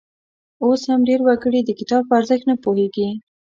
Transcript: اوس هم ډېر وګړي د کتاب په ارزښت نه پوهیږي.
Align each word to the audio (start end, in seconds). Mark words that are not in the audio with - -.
اوس 0.63 0.81
هم 0.89 0.99
ډېر 1.09 1.19
وګړي 1.27 1.61
د 1.63 1.71
کتاب 1.79 2.01
په 2.07 2.13
ارزښت 2.19 2.45
نه 2.49 2.55
پوهیږي. 2.63 3.09